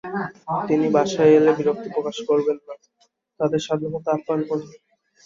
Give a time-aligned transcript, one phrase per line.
[0.67, 2.73] তাঁরা বাসায় এলে বিরক্তি প্রকাশ করবেন না,
[3.39, 4.69] তাঁদের সাধ্যমতো আপ্যায়ন করুন।